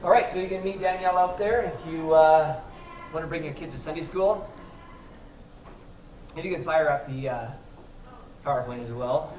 [0.00, 2.54] All right, so you can meet Danielle out there if you uh,
[3.12, 4.48] want to bring your kids to Sunday school.
[6.36, 7.46] And you can fire up the uh,
[8.46, 9.34] PowerPoint as well.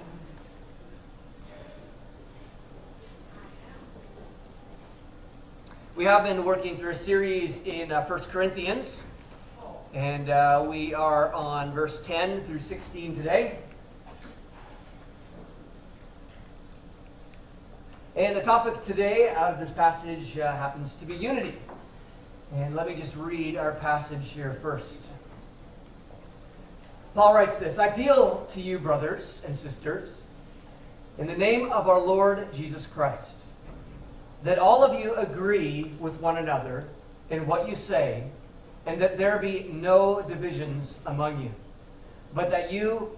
[5.95, 9.05] We have been working through a series in uh, 1 Corinthians,
[9.93, 13.59] and uh, we are on verse 10 through 16 today.
[18.15, 21.55] And the topic today of this passage uh, happens to be unity.
[22.55, 25.01] And let me just read our passage here first.
[27.13, 30.21] Paul writes this I appeal to you, brothers and sisters,
[31.19, 33.37] in the name of our Lord Jesus Christ,
[34.43, 36.85] that all of you agree with one another
[37.29, 38.23] in what you say,
[38.87, 41.51] and that there be no divisions among you,
[42.33, 43.17] but that you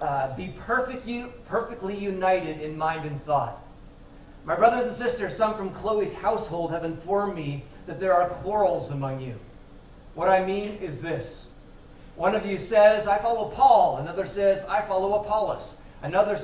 [0.00, 3.60] uh, be perfect, you, perfectly united in mind and thought.
[4.44, 8.90] My brothers and sisters, some from Chloe's household have informed me that there are quarrels
[8.90, 9.34] among you.
[10.14, 11.48] What I mean is this
[12.16, 13.96] one of you says, I follow Paul.
[13.96, 15.78] Another says, I follow Apollos.
[16.02, 16.38] Another,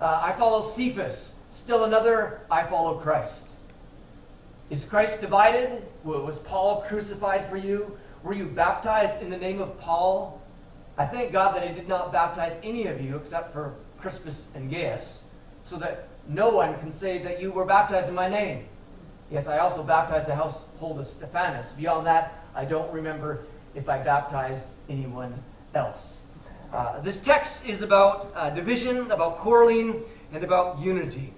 [0.00, 1.32] uh, I follow Cephas.
[1.52, 3.48] Still another, I follow Christ.
[4.70, 5.82] Is Christ divided?
[6.04, 7.98] Was Paul crucified for you?
[8.22, 10.40] Were you baptized in the name of Paul?
[10.98, 14.70] I thank God that I did not baptize any of you except for Crispus and
[14.70, 15.24] Gaius,
[15.64, 18.66] so that no one can say that you were baptized in my name.
[19.30, 21.72] Yes, I also baptized the household of Stephanas.
[21.72, 25.34] Beyond that, I don't remember if I baptized anyone
[25.74, 26.18] else.
[26.72, 30.02] Uh, this text is about uh, division, about quarreling,
[30.32, 31.32] and about unity.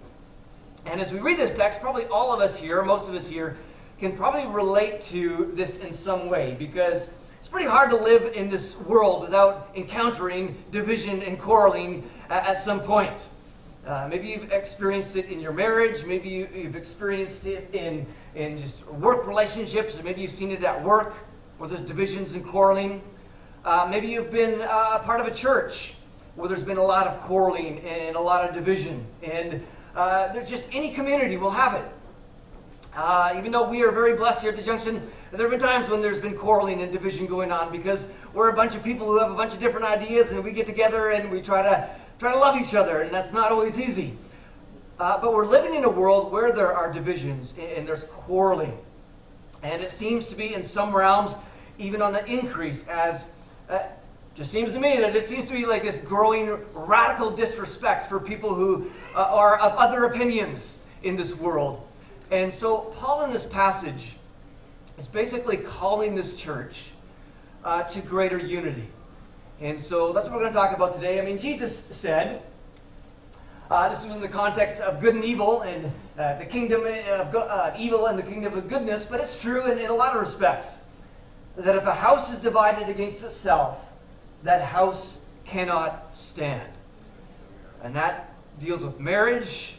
[0.86, 3.56] And as we read this text, probably all of us here, most of us here,
[3.98, 8.48] can probably relate to this in some way because it's pretty hard to live in
[8.48, 13.28] this world without encountering division and quarreling at, at some point.
[13.88, 16.04] Uh, maybe you've experienced it in your marriage.
[16.04, 19.98] Maybe you, have experienced it in, in just work relationships.
[19.98, 21.14] Or maybe you've seen it at work
[21.56, 23.00] where there's divisions and quarreling.
[23.64, 25.94] Uh, maybe you've been uh, part of a church
[26.36, 29.06] where there's been a lot of quarreling and a lot of division.
[29.22, 29.64] And
[29.96, 31.90] uh, there's just any community will have it.
[32.94, 35.88] Uh, even though we are very blessed here at the Junction, there have been times
[35.88, 39.18] when there's been quarreling and division going on because we're a bunch of people who
[39.18, 42.32] have a bunch of different ideas and we get together and we try to try
[42.32, 44.16] to love each other, and that's not always easy.
[44.98, 48.76] Uh, but we're living in a world where there are divisions and there's quarreling.
[49.62, 51.36] And it seems to be in some realms
[51.78, 53.28] even on the increase as
[53.70, 53.78] uh,
[54.34, 58.20] just seems to me that it seems to be like this growing radical disrespect for
[58.20, 61.84] people who uh, are of other opinions in this world.
[62.30, 64.12] And so Paul in this passage
[64.98, 66.90] is basically calling this church
[67.64, 68.88] uh, to greater unity.
[69.60, 71.20] And so that's what we're going to talk about today.
[71.20, 72.42] I mean, Jesus said,
[73.70, 77.34] uh, this was in the context of good and evil and uh, the kingdom of
[77.34, 80.20] uh, evil and the kingdom of goodness, but it's true in, in a lot of
[80.20, 80.82] respects
[81.56, 83.84] that if a house is divided against itself,
[84.44, 86.70] that house cannot stand.
[87.82, 89.76] And that deals with marriage.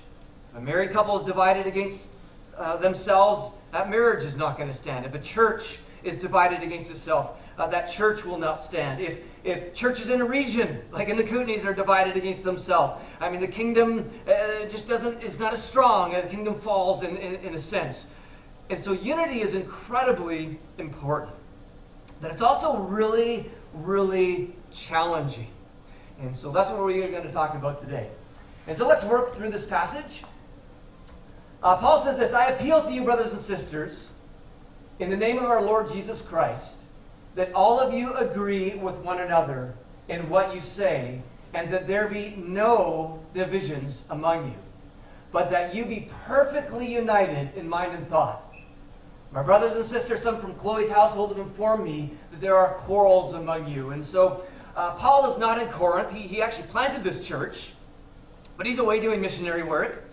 [0.51, 2.09] If a married couple is divided against
[2.57, 5.06] uh, themselves, that marriage is not going to stand.
[5.06, 9.01] If a church is divided against itself, uh, that church will not stand.
[9.01, 13.29] If if churches in a region, like in the Kootenays, are divided against themselves, I
[13.29, 16.11] mean, the kingdom uh, just doesn't, is not as strong.
[16.11, 18.07] The kingdom falls in, in, in a sense.
[18.69, 21.33] And so unity is incredibly important.
[22.22, 25.47] But it's also really, really challenging.
[26.21, 28.09] And so that's what we're going to talk about today.
[28.67, 30.23] And so let's work through this passage.
[31.63, 34.09] Uh, Paul says this I appeal to you, brothers and sisters,
[35.00, 36.79] in the name of our Lord Jesus Christ
[37.35, 39.73] that all of you agree with one another
[40.07, 41.22] in what you say,
[41.53, 44.56] and that there be no divisions among you,
[45.31, 48.53] but that you be perfectly united in mind and thought.
[49.31, 53.35] My brothers and sisters, some from Chloe's household have informed me that there are quarrels
[53.35, 53.91] among you.
[53.91, 54.44] And so
[54.75, 56.12] uh, Paul is not in Corinth.
[56.12, 57.73] He, he actually planted this church,
[58.57, 60.03] but he's away doing missionary work.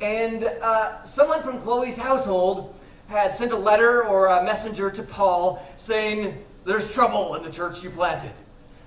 [0.00, 2.74] And uh, someone from Chloe's household
[3.08, 7.82] had sent a letter or a messenger to Paul saying, there's trouble in the church
[7.82, 8.32] you planted.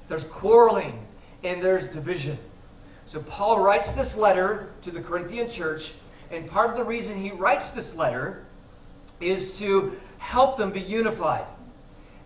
[0.08, 1.06] There's quarreling
[1.44, 2.38] and there's division.
[3.08, 5.94] So Paul writes this letter to the Corinthian church,
[6.32, 8.46] and part of the reason he writes this letter
[9.20, 11.46] is to help them be unified.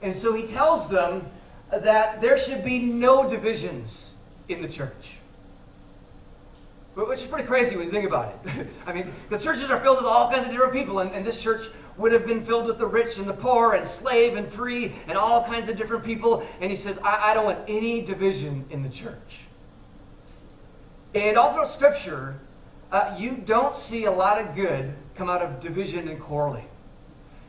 [0.02, 1.30] And so he tells them
[1.70, 4.14] that there should be no divisions
[4.48, 5.18] in the church.
[6.96, 8.68] Which is pretty crazy when you think about it.
[8.86, 11.42] I mean, the churches are filled with all kinds of different people, and, and this
[11.42, 11.70] church
[12.00, 15.18] would have been filled with the rich and the poor and slave and free and
[15.18, 16.48] all kinds of different people.
[16.62, 19.42] And he says, I, I don't want any division in the church.
[21.14, 22.40] And all through Scripture,
[22.92, 26.68] uh, you don't see a lot of good come out of division and quarreling.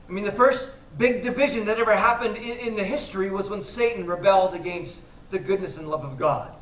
[0.09, 3.63] I mean, the first big division that ever happened in, in the history was when
[3.63, 6.53] Satan rebelled against the goodness and love of God.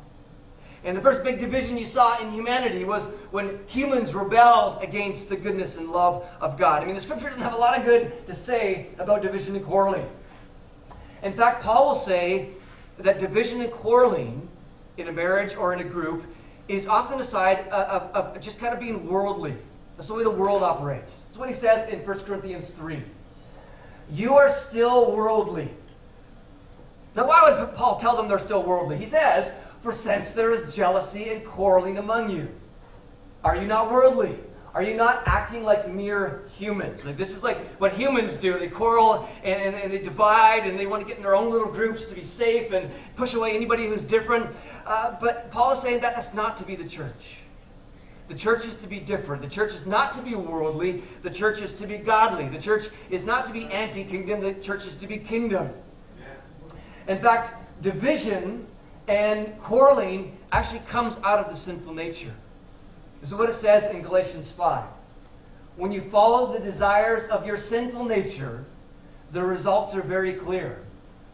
[0.83, 5.35] And the first big division you saw in humanity was when humans rebelled against the
[5.35, 6.81] goodness and love of God.
[6.81, 9.65] I mean, the scripture doesn't have a lot of good to say about division and
[9.65, 10.09] quarreling.
[11.21, 12.51] In fact, Paul will say
[12.97, 14.47] that division and quarreling
[14.97, 16.23] in a marriage or in a group
[16.69, 19.55] is often a side of, of, of just kind of being worldly.
[19.97, 21.23] That's the way the world operates.
[21.25, 23.03] That's what he says in 1 Corinthians 3.
[24.11, 25.69] You are still worldly.
[27.15, 28.97] Now, why would Paul tell them they're still worldly?
[28.97, 32.49] He says, For since there is jealousy and quarreling among you,
[33.43, 34.35] are you not worldly?
[34.73, 37.05] Are you not acting like mere humans?
[37.05, 38.59] Like this is like what humans do.
[38.59, 41.71] They quarrel and, and, they divide and they want to get in their own little
[41.71, 44.47] groups to be safe and push away anybody who's different.
[44.85, 47.39] Uh, but Paul is saying that that's not to be the church.
[48.27, 49.41] The church is to be different.
[49.41, 51.03] The church is not to be worldly.
[51.23, 52.47] The church is to be godly.
[52.47, 54.39] The church is not to be anti kingdom.
[54.41, 55.71] The church is to be kingdom.
[57.07, 58.67] In fact, division
[59.09, 62.33] and quarreling actually comes out of the sinful nature.
[63.19, 64.85] This is what it says in Galatians 5.
[65.77, 68.65] When you follow the desires of your sinful nature,
[69.31, 70.83] the results are very clear.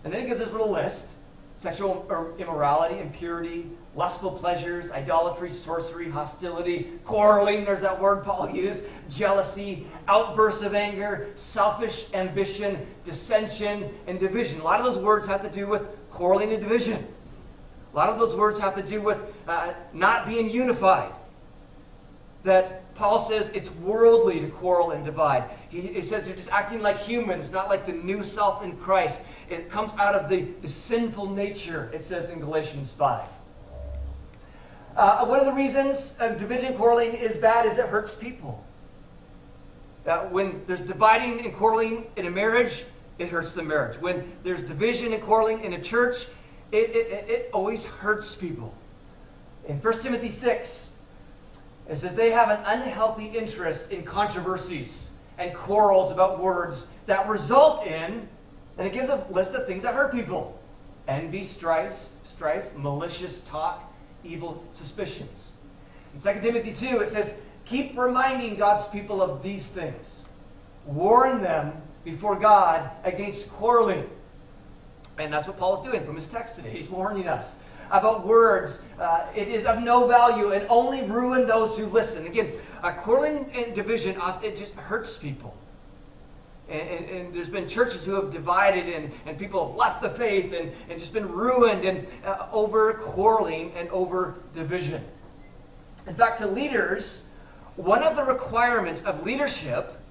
[0.05, 1.09] And then it gives us a little list
[1.57, 2.05] sexual
[2.37, 10.61] immorality, impurity, lustful pleasures, idolatry, sorcery, hostility, quarreling, there's that word Paul used, jealousy, outbursts
[10.61, 14.59] of anger, selfish ambition, dissension, and division.
[14.59, 17.07] A lot of those words have to do with quarreling and division.
[17.95, 21.13] A lot of those words have to do with uh, not being unified.
[22.43, 25.49] That Paul says it's worldly to quarrel and divide.
[25.69, 29.23] He, he says you're just acting like humans, not like the new self in Christ.
[29.49, 33.23] It comes out of the, the sinful nature, it says in Galatians 5.
[34.97, 38.61] Uh, one of the reasons division and quarreling is bad is it hurts people.
[40.05, 42.83] Uh, when there's dividing and quarreling in a marriage,
[43.19, 43.99] it hurts the marriage.
[44.01, 46.27] When there's division and quarreling in a church,
[46.71, 48.73] it, it, it always hurts people.
[49.67, 50.91] In 1 Timothy 6,
[51.89, 57.85] it says they have an unhealthy interest in controversies and quarrels about words that result
[57.85, 58.27] in,
[58.77, 60.59] and it gives a list of things that hurt people
[61.07, 65.51] envy, strife, strife, malicious talk, evil suspicions.
[66.15, 67.33] In 2 Timothy 2, it says,
[67.65, 70.27] Keep reminding God's people of these things.
[70.85, 71.73] Warn them
[72.03, 74.09] before God against quarreling.
[75.17, 76.71] And that's what Paul is doing from his text today.
[76.71, 77.55] He's warning us
[77.91, 78.81] about words.
[78.99, 82.25] Uh, it is of no value and only ruin those who listen.
[82.25, 82.51] Again,
[82.83, 85.55] uh, quarreling and division, it just hurts people.
[86.67, 90.09] And, and, and, there's been churches who have divided and, and people have left the
[90.09, 95.03] faith and, and just been ruined and uh, over quarreling and over division.
[96.07, 97.25] In fact, to leaders,
[97.75, 100.01] one of the requirements of leadership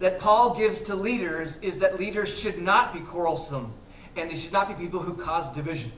[0.00, 3.72] that Paul gives to leaders is that leaders should not be quarrelsome
[4.16, 5.92] and they should not be people who cause division.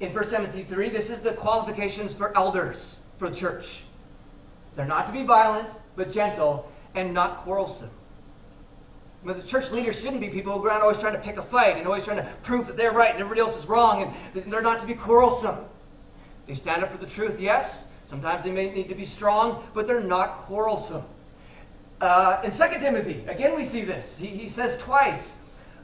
[0.00, 3.82] In 1 Timothy 3, this is the qualifications for elders for the church.
[4.74, 7.90] They're not to be violent, but gentle, and not quarrelsome.
[9.24, 11.76] But the church leaders shouldn't be people who are always trying to pick a fight
[11.76, 14.02] and always trying to prove that they're right and everybody else is wrong,
[14.34, 15.58] and they're not to be quarrelsome.
[16.46, 17.88] They stand up for the truth, yes.
[18.06, 21.04] Sometimes they may need to be strong, but they're not quarrelsome.
[22.00, 24.18] Uh, in 2 Timothy, again we see this.
[24.18, 25.36] He, he says twice,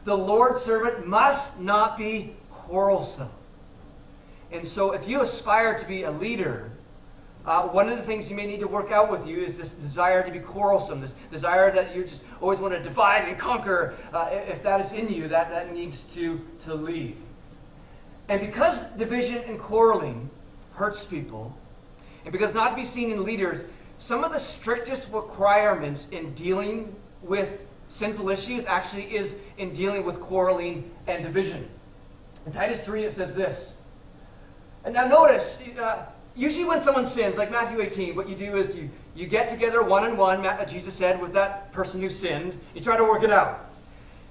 [0.05, 3.31] the Lord's servant must not be quarrelsome.
[4.51, 6.71] And so if you aspire to be a leader,
[7.45, 9.73] uh, one of the things you may need to work out with you is this
[9.73, 13.95] desire to be quarrelsome, this desire that you just always want to divide and conquer.
[14.13, 17.17] Uh, if that is in you, that, that needs to, to leave.
[18.29, 20.29] And because division and quarreling
[20.75, 21.57] hurts people,
[22.25, 23.65] and because not to be seen in leaders,
[23.99, 30.21] some of the strictest requirements in dealing with sinful issues actually is in dealing with
[30.21, 31.69] quarreling and division.
[32.47, 33.75] In Titus 3, it says this.
[34.85, 38.77] And now notice, uh, usually when someone sins, like Matthew 18, what you do is
[38.77, 42.59] you, you get together one on one, Jesus said, with that person who sinned.
[42.75, 43.67] You try to work it out.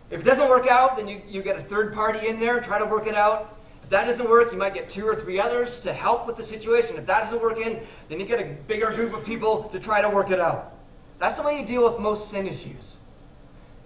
[0.09, 2.65] If it doesn't work out, then you, you get a third party in there, and
[2.65, 3.57] try to work it out.
[3.83, 6.43] If that doesn't work, you might get two or three others to help with the
[6.43, 6.95] situation.
[6.97, 10.01] If that doesn't work in, then you get a bigger group of people to try
[10.01, 10.73] to work it out.
[11.19, 12.96] That's the way you deal with most sin issues.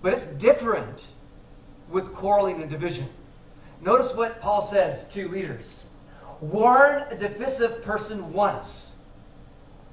[0.01, 1.05] But it's different
[1.89, 3.07] with quarreling and division.
[3.81, 5.83] Notice what Paul says to leaders
[6.41, 8.95] warn a divisive person once,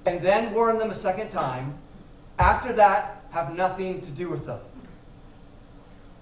[0.06, 1.74] and then warn them a second time.
[2.38, 4.60] After that, have nothing to do with them.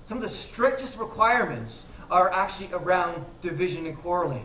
[0.07, 4.45] Some of the strictest requirements are actually around division and quarreling.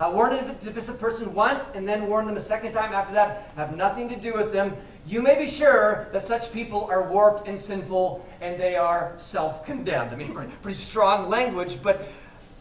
[0.00, 3.50] Uh, warn a divisive person once and then warn them a second time after that.
[3.56, 4.76] Have nothing to do with them.
[5.08, 9.64] You may be sure that such people are warped and sinful and they are self
[9.64, 10.12] condemned.
[10.12, 12.08] I mean, pretty strong language, but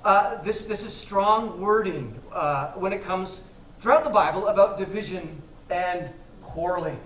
[0.06, 3.44] uh, this, this is strong wording uh, when it comes
[3.80, 7.00] throughout the Bible about division and quarreling.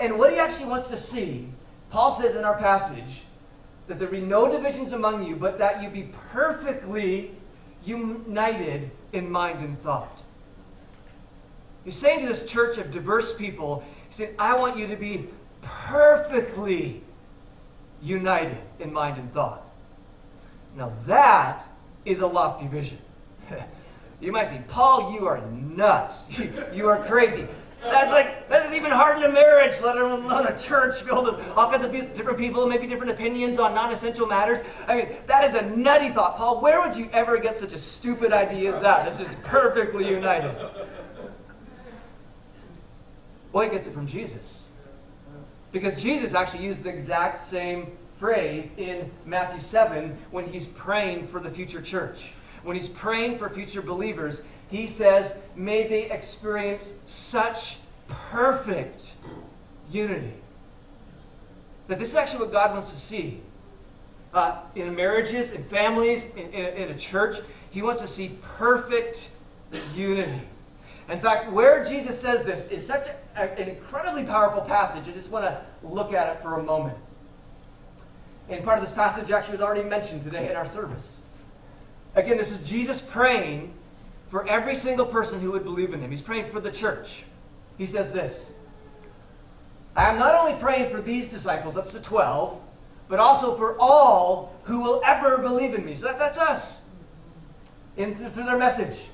[0.00, 1.48] And what he actually wants to see,
[1.90, 3.22] Paul says in our passage,
[3.86, 7.30] that there be no divisions among you, but that you be perfectly
[7.84, 10.22] united in mind and thought.
[11.84, 15.28] He's saying to this church of diverse people, he said, I want you to be
[15.62, 17.02] perfectly
[18.02, 19.64] united in mind and thought.
[20.76, 21.66] Now that
[22.04, 22.98] is a lofty vision.
[24.20, 26.26] you might say, Paul, you are nuts.
[26.72, 27.46] you are crazy.
[27.82, 31.48] That's like, that is even hard in a marriage, let alone a church filled with
[31.56, 34.58] all kinds of different people, maybe different opinions on non essential matters.
[34.88, 36.36] I mean, that is a nutty thought.
[36.36, 39.06] Paul, where would you ever get such a stupid idea as that?
[39.06, 40.56] This is perfectly united.
[43.52, 44.68] Well, he gets it from Jesus.
[45.72, 51.40] Because Jesus actually used the exact same phrase in Matthew 7 when he's praying for
[51.40, 52.32] the future church.
[52.62, 57.78] When he's praying for future believers, he says, May they experience such
[58.08, 59.14] perfect
[59.90, 60.34] unity.
[61.86, 63.40] That this is actually what God wants to see.
[64.34, 67.38] Uh, in marriages, in families, in, in, in a church,
[67.70, 69.30] he wants to see perfect
[69.94, 70.42] unity.
[71.08, 75.04] In fact, where Jesus says this is such a, an incredibly powerful passage.
[75.08, 76.98] I just want to look at it for a moment.
[78.48, 81.20] And part of this passage actually was already mentioned today in our service.
[82.14, 83.72] Again, this is Jesus praying
[84.30, 86.10] for every single person who would believe in him.
[86.10, 87.24] He's praying for the church.
[87.78, 88.52] He says this
[89.96, 92.60] I am not only praying for these disciples, that's the 12,
[93.08, 95.96] but also for all who will ever believe in me.
[95.96, 96.82] So that, that's us
[97.96, 99.06] in, through their message.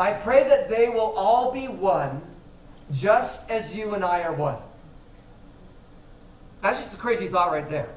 [0.00, 2.22] I pray that they will all be one,
[2.90, 4.56] just as you and I are one.
[6.62, 7.90] That's just a crazy thought right there.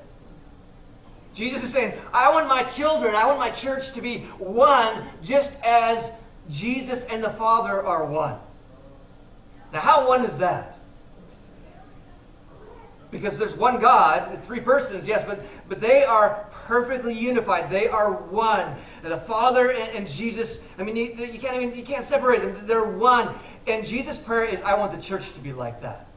[1.34, 5.56] Jesus is saying, I want my children, I want my church to be one, just
[5.64, 6.12] as
[6.50, 8.38] Jesus and the Father are one.
[9.72, 10.78] Now, how one is that?
[13.14, 17.70] Because there's one God, three persons, yes, but, but they are perfectly unified.
[17.70, 18.76] They are one.
[19.04, 22.58] The Father and, and Jesus, I mean, you, you, can't even, you can't separate them.
[22.66, 23.36] They're one.
[23.68, 26.08] And Jesus' prayer is, I want the church to be like that.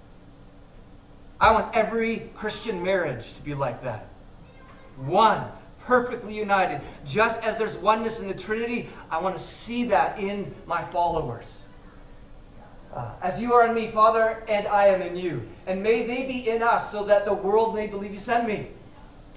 [1.39, 4.09] I want every Christian marriage to be like that.
[4.97, 5.45] One
[5.81, 6.81] perfectly united.
[7.05, 11.66] Just as there's oneness in the Trinity, I want to see that in my followers.
[13.23, 15.49] As you are in me, Father, and I am in you.
[15.67, 18.69] And may they be in us, so that the world may believe you sent me.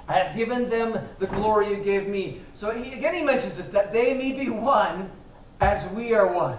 [0.07, 2.41] I have given them the glory you gave me.
[2.55, 5.11] So he, again, he mentions this that they may be one
[5.59, 6.57] as we are one.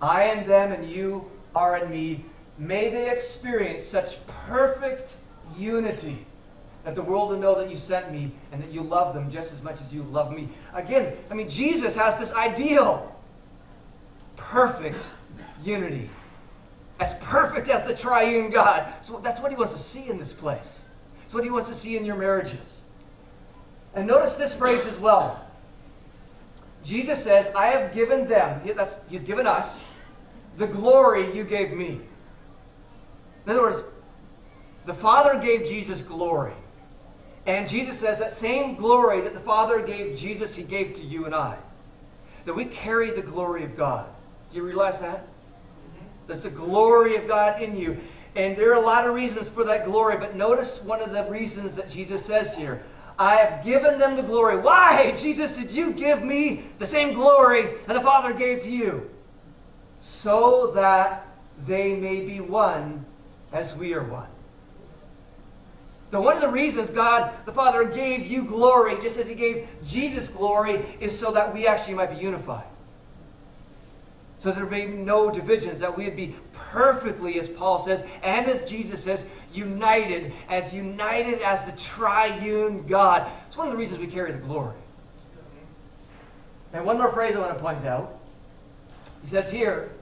[0.00, 2.24] I and them, and you are in me.
[2.58, 5.14] May they experience such perfect
[5.56, 6.26] unity
[6.84, 9.52] that the world will know that you sent me and that you love them just
[9.52, 10.48] as much as you love me.
[10.74, 13.16] Again, I mean, Jesus has this ideal
[14.36, 15.12] perfect
[15.64, 16.08] unity.
[17.00, 18.92] As perfect as the triune God.
[19.02, 20.82] So that's what he wants to see in this place.
[21.24, 22.82] It's what he wants to see in your marriages.
[23.94, 25.44] And notice this phrase as well.
[26.84, 29.88] Jesus says, I have given them, that's, he's given us,
[30.58, 32.00] the glory you gave me.
[33.46, 33.84] In other words,
[34.86, 36.52] the Father gave Jesus glory.
[37.46, 41.26] And Jesus says that same glory that the Father gave Jesus, He gave to you
[41.26, 41.56] and I.
[42.44, 44.06] That we carry the glory of God.
[44.50, 45.26] Do you realize that?
[46.26, 47.98] That's the glory of God in you.
[48.36, 51.24] And there are a lot of reasons for that glory, but notice one of the
[51.24, 52.82] reasons that Jesus says here.
[53.18, 54.58] I have given them the glory.
[54.58, 59.08] Why, Jesus, did you give me the same glory that the Father gave to you?
[60.00, 61.28] So that
[61.66, 63.04] they may be one
[63.52, 64.26] as we are one.
[66.12, 69.68] Now, one of the reasons God the Father gave you glory, just as He gave
[69.84, 72.64] Jesus glory, is so that we actually might be unified.
[74.44, 78.46] So there may be no divisions, that we would be perfectly, as Paul says, and
[78.46, 79.24] as Jesus says,
[79.54, 83.32] united, as united as the triune God.
[83.48, 84.74] It's one of the reasons we carry the glory.
[86.74, 88.20] And one more phrase I want to point out.
[89.22, 89.92] He says here,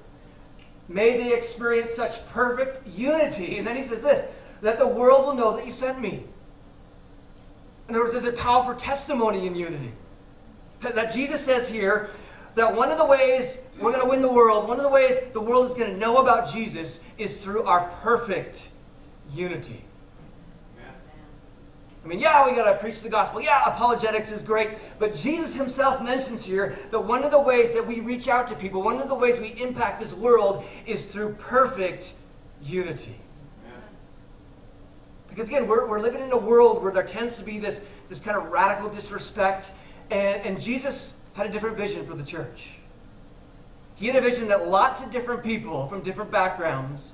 [0.89, 3.59] may they experience such perfect unity.
[3.59, 4.29] And then he says this
[4.61, 6.25] that the world will know that you sent me.
[7.89, 9.93] In other words, there's a powerful testimony in unity.
[10.81, 12.11] That Jesus says here
[12.55, 15.19] that one of the ways we're going to win the world, one of the ways
[15.33, 18.69] the world is going to know about Jesus is through our perfect
[19.33, 19.85] unity.
[22.05, 23.41] I mean, yeah, we got to preach the gospel.
[23.41, 24.71] Yeah, apologetics is great.
[24.99, 28.57] But Jesus himself mentions here that one of the ways that we reach out to
[28.57, 32.15] people, one of the ways we impact this world is through perfect
[32.61, 33.17] unity.
[35.29, 38.21] Because again, we're, we're living in a world where there tends to be this, this
[38.21, 39.71] kind of radical disrespect,
[40.11, 42.75] and, and Jesus had a different vision for the church.
[43.95, 47.13] He had a vision that lots of different people from different backgrounds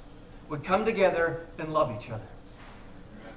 [0.49, 2.27] would come together and love each other.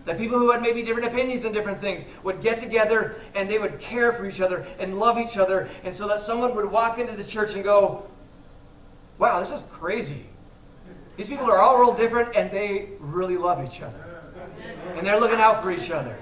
[0.05, 3.59] That people who had maybe different opinions on different things would get together and they
[3.59, 5.69] would care for each other and love each other.
[5.83, 8.07] And so that someone would walk into the church and go,
[9.19, 10.25] wow, this is crazy.
[11.17, 14.03] These people are all real different and they really love each other.
[14.95, 16.15] And they're looking out for each other.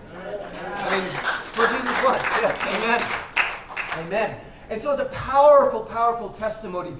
[0.76, 1.10] I mean,
[1.56, 2.24] what Jesus wants.
[2.42, 4.06] Yes, amen.
[4.06, 4.42] Amen.
[4.70, 6.96] And so it's a powerful, powerful testimony.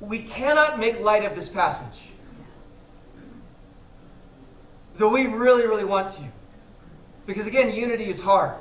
[0.00, 2.00] We cannot make light of this passage.
[4.96, 6.22] Though we really, really want to.
[7.26, 8.54] Because again, unity is hard.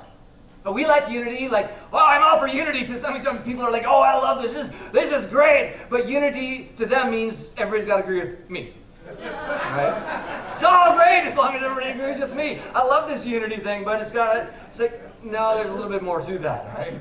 [0.63, 2.83] But we like unity, like, oh, I'm all for unity.
[2.83, 4.53] Because sometimes people are like, oh, I love this.
[4.53, 5.77] This is, this is great.
[5.89, 8.73] But unity to them means everybody's got to agree with me.
[9.07, 10.51] Right?
[10.53, 12.59] It's all great as long as everybody agrees with me.
[12.75, 16.03] I love this unity thing, but it's got it's like, no, there's a little bit
[16.03, 16.93] more to that, right?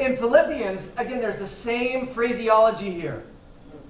[0.00, 3.22] In Philippians, again, there's the same phraseology here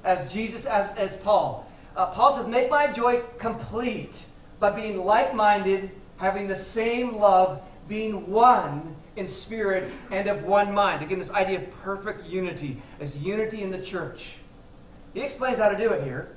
[0.03, 1.71] as Jesus, as, as Paul.
[1.95, 4.27] Uh, Paul says, Make my joy complete
[4.59, 10.75] by being like minded, having the same love, being one in spirit and of one
[10.75, 11.01] mind.
[11.01, 14.35] Again, this idea of perfect unity, as unity in the church.
[15.15, 16.37] He explains how to do it here.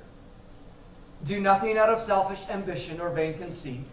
[1.24, 3.84] Do nothing out of selfish ambition or vain conceit.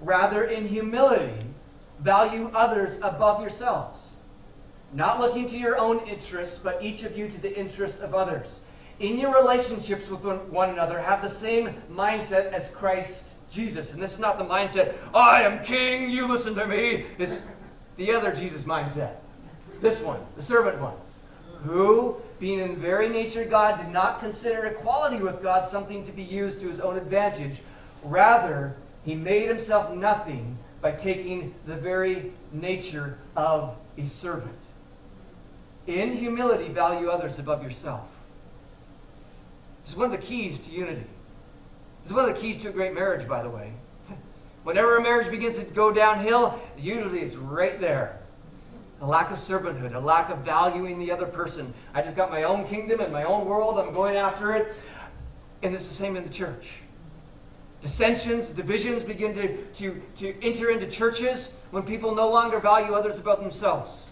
[0.00, 1.46] Rather, in humility,
[1.98, 4.13] value others above yourselves.
[4.94, 8.60] Not looking to your own interests, but each of you to the interests of others
[9.00, 13.92] in your relationships with one another, have the same mindset as Christ Jesus.
[13.92, 17.06] And this is not the mindset, I am king, you listen to me.
[17.18, 17.48] It's
[17.96, 19.16] the other Jesus mindset.
[19.80, 20.94] This one, the servant one,
[21.64, 26.22] who, being in very nature God, did not consider equality with God something to be
[26.22, 27.62] used to his own advantage.
[28.02, 34.54] Rather, he made himself nothing by taking the very nature of a servant.
[35.86, 38.08] In humility, value others above yourself.
[39.82, 41.04] This is one of the keys to unity.
[42.06, 43.72] Is one of the keys to a great marriage, by the way.
[44.62, 48.18] Whenever a marriage begins to go downhill, usually it's right there.
[49.02, 51.74] A lack of servanthood, a lack of valuing the other person.
[51.92, 54.74] I just got my own kingdom and my own world, I'm going after it.
[55.62, 56.76] And it's the same in the church.
[57.82, 63.18] Dissensions, divisions begin to, to, to enter into churches when people no longer value others
[63.18, 64.06] above themselves.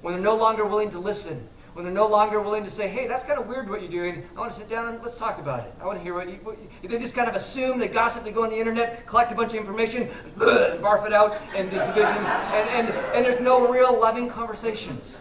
[0.00, 3.06] When they're no longer willing to listen when they're no longer willing to say, hey,
[3.06, 4.24] that's kind of weird what you're doing.
[4.36, 5.72] I want to sit down and let's talk about it.
[5.80, 8.24] I want to hear what you, what you they just kind of assume, they gossip,
[8.24, 10.02] they go on the internet, collect a bunch of information,
[10.40, 15.18] and barf it out, and there's division, and, and, and there's no real loving conversations.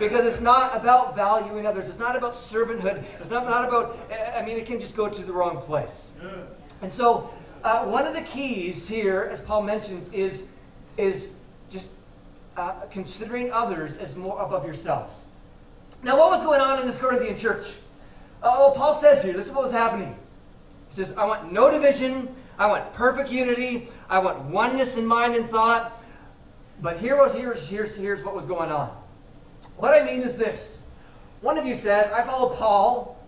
[0.00, 1.88] Because it's not about valuing others.
[1.88, 3.04] It's not about servanthood.
[3.20, 3.98] It's not, not about,
[4.36, 6.10] I mean, it can just go to the wrong place.
[6.82, 7.32] And so,
[7.62, 10.46] uh, one of the keys here, as Paul mentions, is,
[10.96, 11.34] is
[11.70, 11.92] just
[12.60, 15.24] uh, considering others as more above yourselves.
[16.02, 17.64] Now, what was going on in this Corinthian church?
[18.42, 20.14] Uh, well, Paul says here, this is what was happening.
[20.90, 22.28] He says, I want no division.
[22.58, 23.88] I want perfect unity.
[24.10, 26.02] I want oneness in mind and thought.
[26.82, 28.94] But here was here's, here's, here's what was going on.
[29.78, 30.78] What I mean is this.
[31.40, 33.18] One of you says, I follow Paul.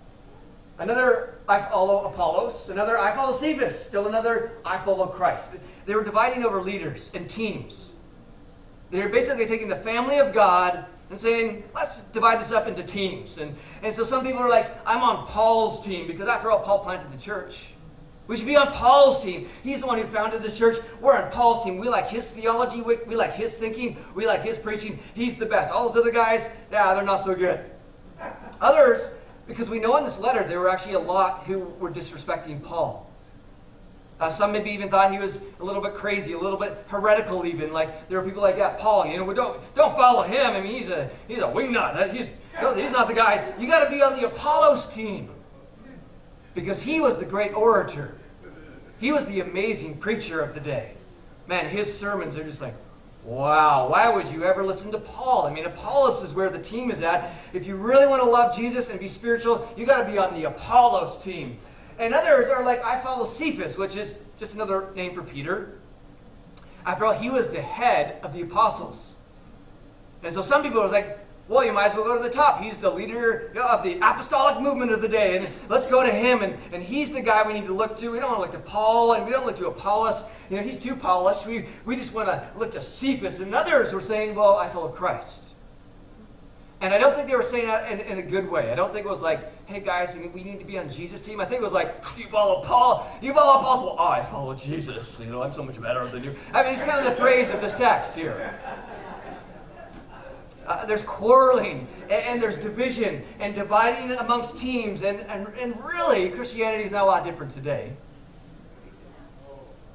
[0.79, 2.69] Another, I follow Apollos.
[2.69, 3.83] Another, I follow Cephas.
[3.83, 5.55] Still another, I follow Christ.
[5.87, 7.92] They were dividing over leaders and teams.
[8.93, 13.39] They're basically taking the family of God and saying, let's divide this up into teams.
[13.39, 16.81] And, and so some people are like, I'm on Paul's team because after all, Paul
[16.81, 17.69] planted the church.
[18.27, 19.49] We should be on Paul's team.
[19.65, 20.77] He's the one who founded this church.
[21.01, 21.79] We're on Paul's team.
[21.79, 22.83] We like his theology.
[22.83, 23.97] We, we like his thinking.
[24.15, 24.99] We like his preaching.
[25.15, 25.73] He's the best.
[25.73, 27.65] All those other guys, yeah, they're not so good.
[28.61, 29.11] Others,
[29.47, 33.11] because we know in this letter there were actually a lot who were disrespecting Paul.
[34.21, 37.45] Uh, some maybe even thought he was a little bit crazy, a little bit heretical
[37.45, 37.73] even.
[37.73, 40.53] Like there were people like that, Paul, you know, well, don't don't follow him.
[40.53, 42.13] I mean, he's a he's a wingnut.
[42.13, 42.31] He's
[42.77, 43.53] he's not the guy.
[43.59, 45.31] You got to be on the Apollos team
[46.55, 48.17] because he was the great orator.
[48.99, 50.93] He was the amazing preacher of the day.
[51.49, 52.75] Man, his sermons are just like,
[53.25, 55.47] wow, why would you ever listen to Paul?
[55.47, 57.33] I mean, Apollos is where the team is at.
[57.53, 60.35] If you really want to love Jesus and be spiritual, you got to be on
[60.35, 61.59] the Apollos team.
[62.03, 65.79] And others are like, I follow Cephas, which is just another name for Peter.
[66.85, 69.15] After all, he was the head of the apostles.
[70.25, 72.61] And so some people are like, well, you might as well go to the top.
[72.61, 75.37] He's the leader of the apostolic movement of the day.
[75.37, 76.43] And let's go to him.
[76.43, 78.09] And, and he's the guy we need to look to.
[78.09, 80.25] We don't want to look to Paul and we don't look to Apollos.
[80.51, 81.47] You know, he's too polished.
[81.47, 83.39] We, we just want to look to Cephas.
[83.39, 85.42] And others were saying, well, I follow Christ.
[86.83, 88.73] And I don't think they were saying that in, in, a good way.
[88.73, 91.41] I don't think it was like, hey guys, we need to be on Jesus' team.
[91.41, 93.87] I think it was like, you follow Paul, you follow Paul.
[93.87, 95.17] Well, I follow Jesus.
[95.21, 96.35] You know, I'm so much better than you.
[96.53, 98.59] I mean, it's kind of the phrase of this text here.
[100.67, 105.03] Uh, there's quarreling and, and, there's division and dividing amongst teams.
[105.03, 107.93] And, and, and really, Christianity is not a lot different today.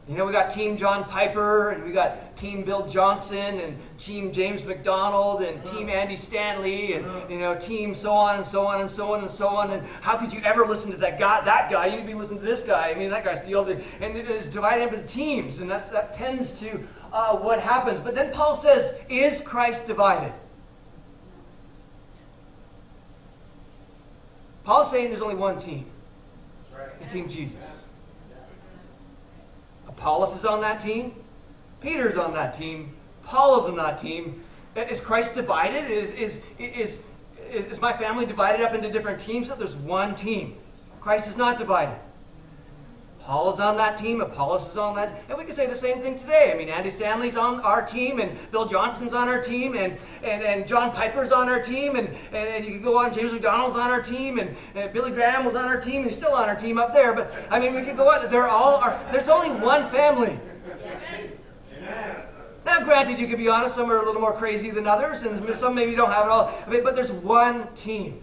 [0.07, 4.31] You know, we got Team John Piper, and we got Team Bill Johnson, and Team
[4.31, 8.79] James MacDonald, and Team Andy Stanley, and you know, Team so on and so on
[8.79, 9.71] and so on and so on.
[9.71, 11.41] And how could you ever listen to that guy?
[11.41, 12.89] That guy, you need to be listening to this guy.
[12.89, 13.67] I mean, that guy's the old.
[13.67, 13.81] And
[14.15, 17.99] it is divided into teams, and that's that tends to uh, what happens.
[17.99, 20.31] But then Paul says, "Is Christ divided?"
[24.63, 25.85] Paul's saying there's only one team.
[27.01, 27.77] It's Team Jesus.
[29.97, 31.13] Apollos is on that team.
[31.81, 32.93] Peter's on that team.
[33.23, 34.43] Paul is on that team.
[34.75, 35.89] Is Christ divided?
[35.89, 37.01] Is, is, is,
[37.51, 39.49] is, is my family divided up into different teams?
[39.49, 40.55] There's one team.
[41.01, 41.97] Christ is not divided.
[43.27, 45.99] Paul is on that team, Apollos is on that, and we can say the same
[45.99, 46.49] thing today.
[46.53, 50.41] I mean, Andy Stanley's on our team, and Bill Johnson's on our team, and, and,
[50.41, 53.75] and John Piper's on our team, and, and, and you can go on, James MacDonald's
[53.75, 56.47] on our team, and, and Billy Graham was on our team, and he's still on
[56.47, 59.27] our team up there, but I mean, we could go on, they're all, our, there's
[59.27, 60.39] only one family.
[62.65, 65.53] Now, granted, you could be honest, some are a little more crazy than others, and
[65.53, 68.21] some maybe don't have it all, but there's one team.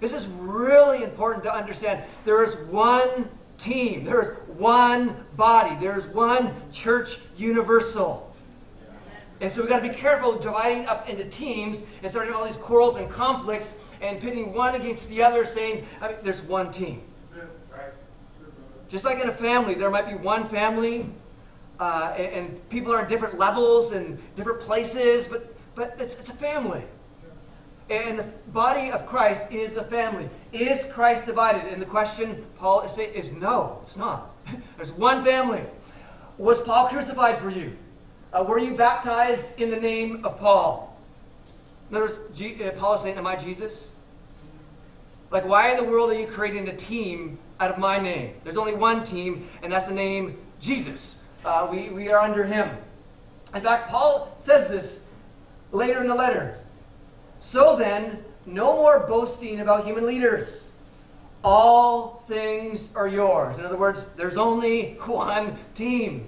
[0.00, 2.02] This is really important to understand.
[2.26, 3.26] There is one
[3.58, 4.04] team.
[4.04, 5.76] There's one body.
[5.80, 8.34] There's one church universal.
[9.40, 12.56] And so we've got to be careful dividing up into teams and starting all these
[12.56, 17.02] quarrels and conflicts and pitting one against the other, saying, I mean, there's one team.
[18.88, 21.10] Just like in a family, there might be one family,
[21.80, 26.28] uh, and, and, people are in different levels and different places, but, but it's, it's
[26.28, 26.84] a family.
[27.90, 30.28] And the body of Christ is a family.
[30.52, 31.70] Is Christ divided?
[31.70, 34.30] And the question, Paul is saying, is no, it's not.
[34.76, 35.62] There's one family.
[36.38, 37.76] Was Paul crucified for you?
[38.32, 40.98] Uh, were you baptized in the name of Paul?
[41.90, 43.92] Words, G- uh, Paul is saying, Am I Jesus?
[45.30, 48.34] Like, why in the world are you creating a team out of my name?
[48.42, 51.18] There's only one team, and that's the name Jesus.
[51.44, 52.68] Uh, we, we are under him.
[53.54, 55.02] In fact, Paul says this
[55.70, 56.58] later in the letter.
[57.44, 60.70] So then, no more boasting about human leaders.
[61.44, 63.58] All things are yours.
[63.58, 66.26] In other words, there's only one team.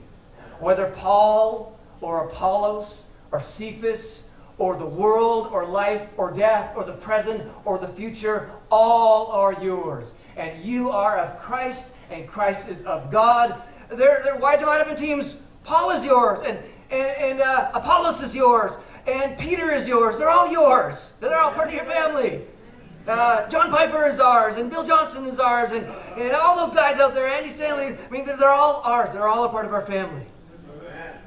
[0.60, 6.92] Whether Paul or Apollos or Cephas or the world or life or death or the
[6.92, 10.12] present or the future, all are yours.
[10.36, 13.62] And you are of Christ, and Christ is of God.
[13.88, 15.38] They're, they're why divide up in teams?
[15.64, 16.58] Paul is yours, and,
[16.90, 20.18] and, and uh, Apollos is yours, and Peter is yours.
[20.18, 21.14] They're all yours.
[21.20, 22.42] They're all part of your family.
[23.06, 25.86] Uh, John Piper is ours, and Bill Johnson is ours, and,
[26.20, 29.12] and all those guys out there, Andy Stanley, I mean, they're, they're all ours.
[29.12, 30.26] They're all a part of our family.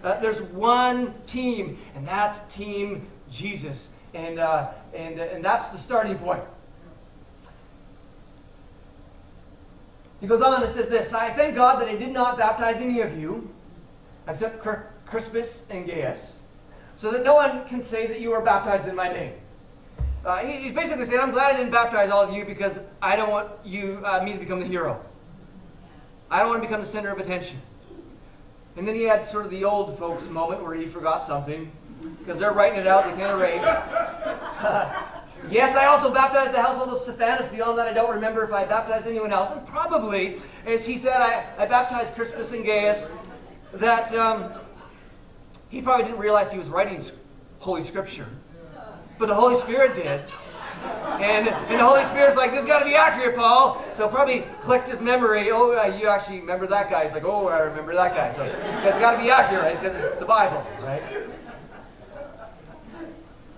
[0.04, 3.90] Uh, there's one team, and that's Team Jesus.
[4.14, 6.44] And, uh, and, and that's the starting point.
[10.20, 13.00] He goes on and says this I thank God that I did not baptize any
[13.00, 13.50] of you
[14.28, 14.66] except
[15.06, 16.39] Crispus and Gaius
[17.00, 19.32] so that no one can say that you were baptized in my name.
[20.26, 23.16] Uh, he, he's basically saying, I'm glad I didn't baptize all of you because I
[23.16, 25.00] don't want you, uh, me to become the hero.
[26.30, 27.62] I don't want to become the center of attention.
[28.76, 31.72] And then he had sort of the old folks moment where he forgot something
[32.20, 33.64] because they're writing it out, they can't erase.
[35.50, 37.48] yes, I also baptized the household of Stephanas.
[37.48, 39.52] Beyond that, I don't remember if I baptized anyone else.
[39.52, 43.10] And probably, as he said, I, I baptized Crispus and Gaius,
[43.74, 44.52] that um,
[45.70, 47.04] he probably didn't realize he was writing
[47.60, 48.28] Holy Scripture.
[49.18, 50.22] But the Holy Spirit did.
[51.22, 53.84] And, and the Holy Spirit's like, this got to be accurate, Paul.
[53.94, 55.50] So probably clicked his memory.
[55.52, 57.04] Oh, uh, you actually remember that guy.
[57.04, 58.34] He's like, oh, I remember that guy.
[58.34, 61.04] So it's got to be accurate because it's the Bible, right?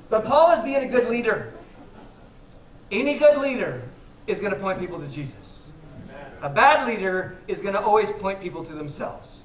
[0.09, 1.53] But Paul is being a good leader.
[2.91, 3.83] Any good leader
[4.27, 5.63] is going to point people to Jesus.
[6.41, 9.40] A bad leader is going to always point people to themselves.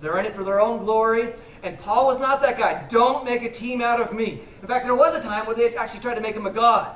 [0.00, 1.32] They're in it for their own glory.
[1.62, 2.86] And Paul was not that guy.
[2.88, 4.40] Don't make a team out of me.
[4.62, 6.94] In fact, there was a time where they actually tried to make him a god.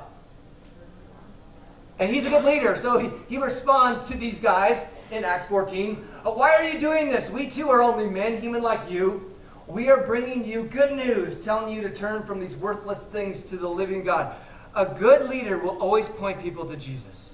[1.99, 6.05] And he's a good leader, so he, he responds to these guys in Acts 14.
[6.25, 7.29] Oh, why are you doing this?
[7.29, 9.31] We too are only men, human like you.
[9.67, 13.57] We are bringing you good news, telling you to turn from these worthless things to
[13.57, 14.35] the living God.
[14.75, 17.32] A good leader will always point people to Jesus.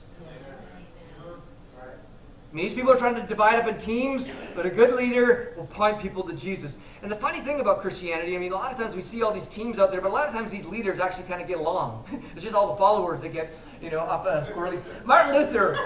[2.51, 5.99] These people are trying to divide up in teams, but a good leader will point
[6.01, 6.75] people to Jesus.
[7.03, 9.31] And the funny thing about Christianity, I mean, a lot of times we see all
[9.31, 11.59] these teams out there, but a lot of times these leaders actually kind of get
[11.59, 12.05] along.
[12.35, 14.81] it's just all the followers that get, you know, up uh, squirrely.
[15.05, 15.77] Martin Luther.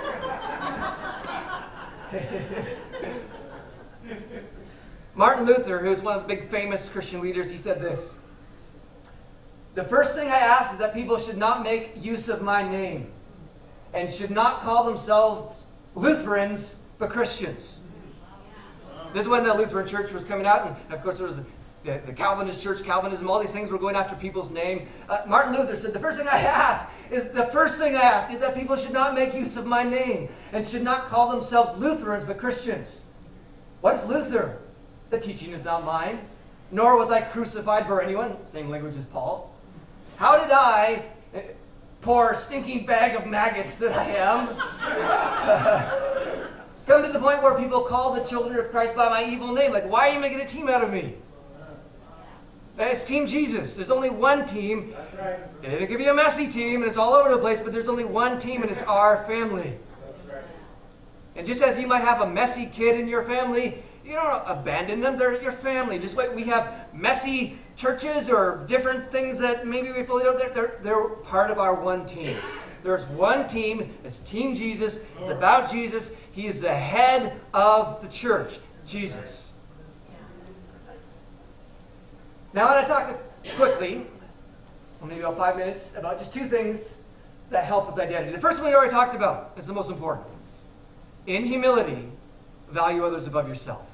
[5.15, 8.09] Martin Luther, who's one of the big famous Christian leaders, he said this
[9.75, 13.11] The first thing I ask is that people should not make use of my name
[13.93, 15.63] and should not call themselves
[15.95, 17.79] Lutherans, but Christians.
[19.13, 21.39] This is when the Lutheran Church was coming out, and of course there was
[21.83, 24.87] the, the Calvinist Church, Calvinism, all these things were going after people's name.
[25.09, 28.31] Uh, Martin Luther said, The first thing I ask is the first thing I ask
[28.33, 31.77] is that people should not make use of my name and should not call themselves
[31.77, 33.03] Lutherans, but Christians.
[33.81, 34.59] What is Luther?
[35.09, 36.21] The teaching is not mine,
[36.71, 38.37] nor was I crucified for anyone.
[38.47, 39.53] Same language as Paul.
[40.15, 41.03] How did I,
[42.03, 44.47] poor stinking bag of maggots that I am,
[46.85, 49.71] come to the point where people call the children of Christ by my evil name?
[49.71, 51.15] Like, why are you making a team out of me?
[52.77, 53.75] It's Team Jesus.
[53.75, 54.95] There's only one team.
[54.97, 55.61] That's right.
[55.61, 57.87] They didn't give you a messy team, and it's all over the place, but there's
[57.87, 59.77] only one team, and it's our family.
[60.05, 60.43] That's right.
[61.35, 65.01] And just as you might have a messy kid in your family, you don't abandon
[65.01, 65.17] them.
[65.17, 65.99] They're your family.
[65.99, 70.79] Just like we have messy churches or different things that maybe we fully don't, they're,
[70.81, 72.35] they're, part of our one team.
[72.83, 73.93] There's one team.
[74.03, 74.99] It's Team Jesus.
[75.19, 76.11] It's about Jesus.
[76.33, 79.53] He is the head of the church, Jesus.
[82.53, 84.05] Now, I want to talk quickly,
[85.03, 86.97] maybe about five minutes, about just two things
[87.49, 88.31] that help with identity.
[88.31, 90.27] The first one we already talked about is the most important.
[91.25, 92.09] In humility,
[92.69, 93.87] value others above yourself.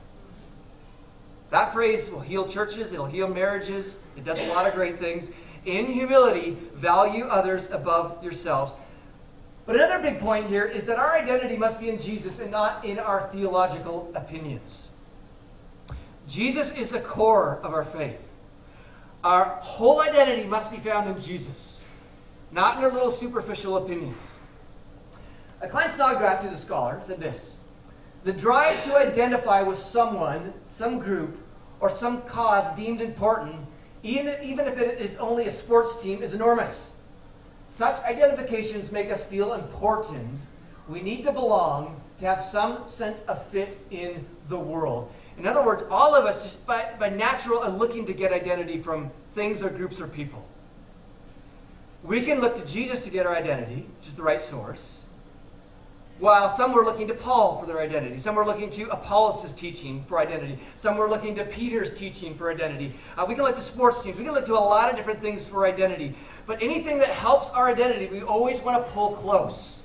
[1.49, 5.31] That phrase will heal churches, it'll heal marriages, it does a lot of great things.
[5.65, 8.73] In humility, value others above yourselves.
[9.65, 12.83] But another big point here is that our identity must be in Jesus and not
[12.83, 14.89] in our theological opinions.
[16.27, 18.19] Jesus is the core of our faith.
[19.23, 21.83] Our whole identity must be found in Jesus,
[22.51, 24.35] not in our little superficial opinions.
[25.61, 27.58] A Klyne Snodgrass, who's a scholar, said this
[28.23, 31.37] The drive to identify with someone, some group,
[31.79, 33.55] or some cause deemed important,
[34.03, 36.93] even, even if it is only a sports team, is enormous.
[37.71, 40.39] Such identifications make us feel important.
[40.89, 45.11] We need to belong to have some sense of fit in the world.
[45.37, 48.81] In other words, all of us, just by, by natural, are looking to get identity
[48.81, 50.45] from things or groups or people.
[52.03, 54.98] We can look to Jesus to get our identity, which is the right source,
[56.19, 58.17] while some were looking to Paul for their identity.
[58.17, 60.59] Some were looking to Apollos' teaching for identity.
[60.75, 62.93] Some were looking to Peter's teaching for identity.
[63.17, 64.17] Uh, we can look to sports teams.
[64.17, 66.13] We can look to a lot of different things for identity.
[66.45, 69.83] But anything that helps our identity, we always want to pull close.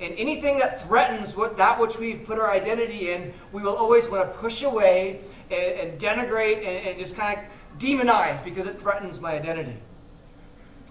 [0.00, 4.08] And anything that threatens what, that which we've put our identity in, we will always
[4.08, 8.80] want to push away and, and denigrate and, and just kind of demonize because it
[8.80, 9.76] threatens my identity.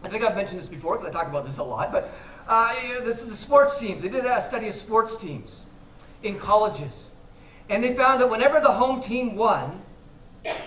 [0.04, 2.14] I think I've mentioned this before because I talk about this a lot, but
[2.50, 4.02] uh, is the sports teams.
[4.02, 5.66] They did a study of sports teams
[6.24, 7.10] in colleges.
[7.70, 9.82] And they found that whenever the home team won,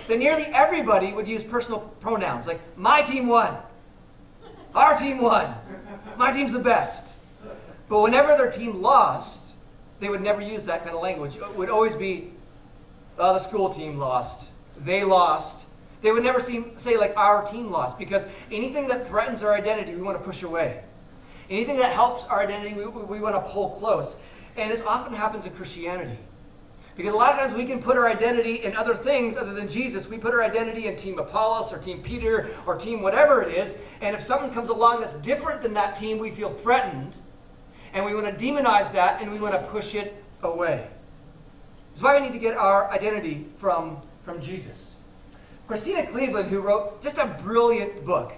[0.06, 3.56] then nearly everybody would use personal pronouns like, my team won,
[4.74, 5.54] our team won,
[6.16, 7.16] my team's the best.
[7.88, 9.42] But whenever their team lost,
[9.98, 11.36] they would never use that kind of language.
[11.36, 12.32] It would always be,
[13.18, 14.48] oh, the school team lost.
[14.84, 15.66] They lost.
[16.00, 19.94] They would never seem, say, like, our team lost, because anything that threatens our identity,
[19.94, 20.82] we want to push away.
[21.52, 24.16] Anything that helps our identity, we, we want to pull close.
[24.56, 26.18] And this often happens in Christianity.
[26.96, 29.68] Because a lot of times we can put our identity in other things other than
[29.68, 30.08] Jesus.
[30.08, 33.76] We put our identity in Team Apollos or Team Peter or Team whatever it is.
[34.00, 37.16] And if someone comes along that's different than that team, we feel threatened
[37.92, 40.86] and we want to demonize that and we want to push it away.
[41.90, 44.96] That's why we need to get our identity from, from Jesus.
[45.66, 48.32] Christina Cleveland, who wrote just a brilliant book,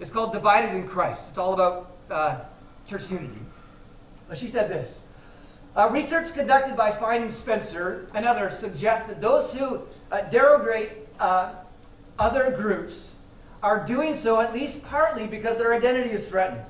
[0.00, 1.24] it's called Divided in Christ.
[1.30, 2.40] It's all about uh,
[2.88, 3.40] church unity.
[4.28, 5.02] But she said this
[5.76, 10.90] uh, Research conducted by Fein and Spencer and others suggests that those who uh, derogate
[11.20, 11.54] uh,
[12.18, 13.14] other groups
[13.62, 16.64] are doing so at least partly because their identity is threatened.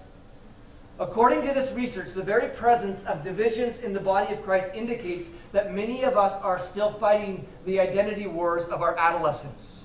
[1.01, 5.29] According to this research, the very presence of divisions in the body of Christ indicates
[5.53, 9.85] that many of us are still fighting the identity wars of our adolescence.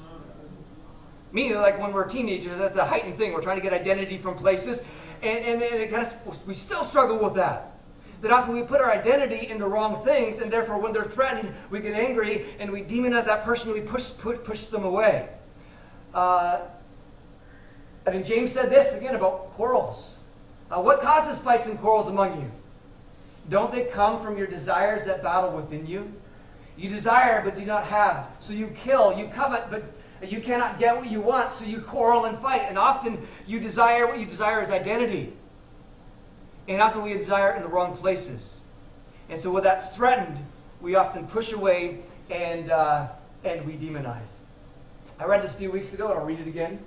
[1.32, 3.34] Meaning, like when we're teenagers, that's a heightened thing.
[3.34, 4.82] We're trying to get identity from places,
[5.24, 7.72] and, and, and it kind of, we still struggle with that.
[8.22, 11.54] That often we put our identity in the wrong things, and therefore, when they're threatened,
[11.70, 15.28] we get angry and we demonize that person and we push, push, push them away.
[16.14, 16.62] Uh,
[18.06, 20.20] I mean, James said this again about quarrels.
[20.70, 22.52] Uh, what causes fights and quarrels among you?
[23.50, 26.12] Don't they come from your desires that battle within you?
[26.78, 29.18] You desire but do not have, so you kill.
[29.18, 29.84] You covet but
[30.32, 32.64] you cannot get what you want, so you quarrel and fight.
[32.68, 35.34] And often you desire what you desire is identity.
[36.68, 38.58] And often we desire in the wrong places.
[39.30, 40.38] And so when that's threatened,
[40.82, 43.08] we often push away and, uh,
[43.44, 44.40] and we demonize.
[45.20, 46.80] I read this a few weeks ago, and I'll read it again.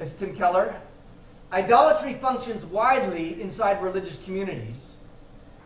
[0.00, 0.74] It's Tim Keller.
[1.52, 4.96] Idolatry functions widely inside religious communities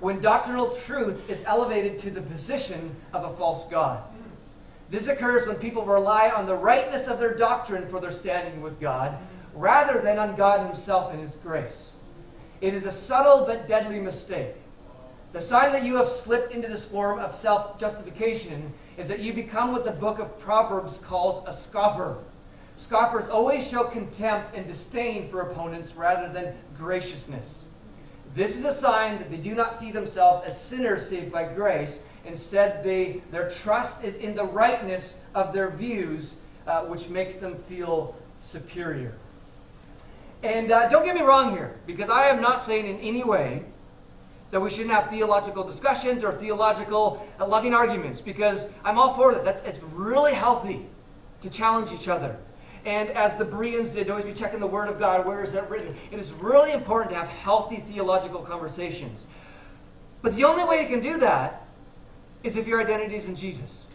[0.01, 4.03] when doctrinal truth is elevated to the position of a false God.
[4.91, 8.81] This occurs when people rely on the rightness of their doctrine for their standing with
[8.81, 9.17] God
[9.55, 11.93] rather than on God Himself and His grace.
[12.61, 14.55] It is a subtle but deadly mistake.
[15.33, 19.33] The sign that you have slipped into this form of self justification is that you
[19.33, 22.19] become what the book of Proverbs calls a scoffer.
[22.77, 27.67] Scoffers always show contempt and disdain for opponents rather than graciousness.
[28.35, 32.03] This is a sign that they do not see themselves as sinners saved by grace.
[32.31, 36.37] Instead, they, their trust is in the rightness of their views,
[36.69, 39.15] uh, which makes them feel superior.
[40.45, 43.65] And uh, don't get me wrong here, because I am not saying in any way
[44.53, 49.35] that we shouldn't have theological discussions or theological uh, loving arguments, because I'm all for
[49.35, 49.45] that.
[49.45, 50.87] That's, it's really healthy
[51.43, 52.37] to challenge each other.
[52.85, 55.27] And as the Bereans did, always be checking the Word of God.
[55.27, 55.97] Where is that written?
[56.13, 59.27] It is really important to have healthy theological conversations.
[60.23, 61.67] But the only way you can do that
[62.43, 63.89] is if your identity is in Jesus.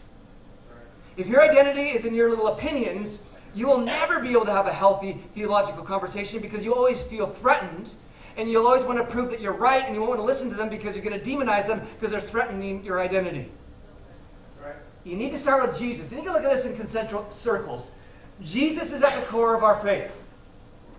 [1.16, 3.22] If your identity is in your little opinions,
[3.54, 7.26] you will never be able to have a healthy theological conversation because you always feel
[7.26, 7.90] threatened
[8.36, 10.50] and you'll always want to prove that you're right and you won't want to listen
[10.50, 13.50] to them because you're going to demonize them because they're threatening your identity.
[14.62, 14.74] Right.
[15.04, 16.12] You need to start with Jesus.
[16.12, 17.92] You can look at this in concentric circles.
[18.42, 20.12] Jesus is at the core of our faith.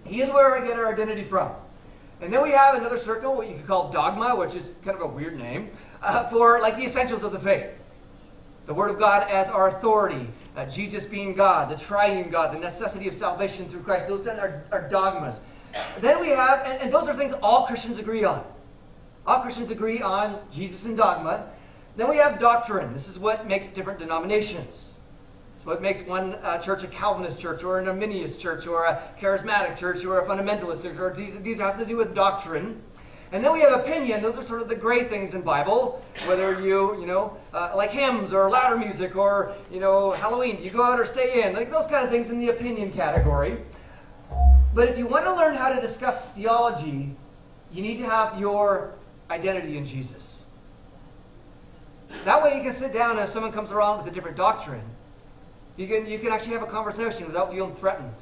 [0.04, 1.52] He is where we get our identity from.
[2.22, 5.04] And then we have another circle, what you could call dogma, which is kind of
[5.04, 5.70] a weird name,
[6.02, 7.70] uh, for like the essentials of the faith.
[8.66, 12.60] The Word of God as our authority, uh, Jesus being God, the triune God, the
[12.60, 14.08] necessity of salvation through Christ.
[14.08, 15.40] Those are, are dogmas.
[16.02, 18.44] Then we have, and, and those are things all Christians agree on.
[19.26, 21.50] All Christians agree on Jesus and dogma.
[21.96, 22.94] Then we have doctrine.
[22.94, 24.94] This is what makes different denominations.
[25.64, 29.76] What makes one uh, church a Calvinist church or an Arminian church or a charismatic
[29.76, 30.98] church or a fundamentalist church?
[30.98, 32.82] Or these, these have to do with doctrine.
[33.32, 34.22] And then we have opinion.
[34.22, 36.02] Those are sort of the gray things in Bible.
[36.28, 40.56] Whether you, you know, uh, like hymns or louder music or, you know, Halloween.
[40.56, 41.54] Do you go out or stay in?
[41.54, 43.58] Like those kind of things in the opinion category.
[44.74, 47.16] But if you want to learn how to discuss theology,
[47.74, 48.94] you need to have your
[49.30, 50.44] identity in Jesus.
[52.24, 54.84] That way you can sit down and if someone comes around with a different doctrine,
[55.76, 58.14] you can, you can actually have a conversation without feeling threatened.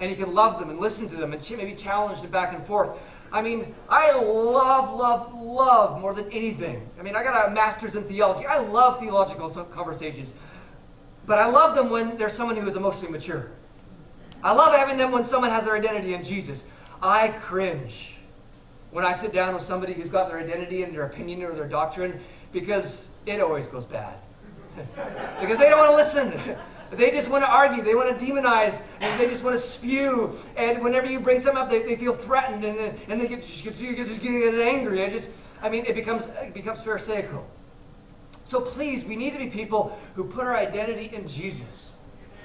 [0.00, 2.64] And you can love them and listen to them and maybe challenge them back and
[2.66, 2.90] forth.
[3.32, 6.88] I mean, I love, love, love more than anything.
[6.98, 8.46] I mean, I got a master's in theology.
[8.46, 10.34] I love theological conversations.
[11.26, 13.50] But I love them when there's someone who is emotionally mature.
[14.42, 16.64] I love having them when someone has their identity in Jesus.
[17.02, 18.14] I cringe
[18.92, 21.68] when I sit down with somebody who's got their identity and their opinion or their
[21.68, 22.20] doctrine
[22.52, 24.14] because it always goes bad.
[25.40, 26.56] because they don't want to listen.
[26.90, 27.82] They just want to argue.
[27.82, 28.80] They want to demonize.
[29.00, 30.38] And they just want to spew.
[30.56, 34.22] And whenever you bring something up, they, they feel threatened and, and they get, just
[34.22, 35.04] get angry.
[35.04, 35.28] I just,
[35.62, 37.44] I mean, it becomes, it becomes pharisaical.
[38.44, 41.92] So please, we need to be people who put our identity in Jesus.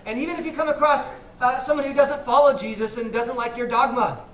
[0.06, 1.08] And even if you come across
[1.40, 4.26] uh, someone who doesn't follow Jesus and doesn't like your dogma,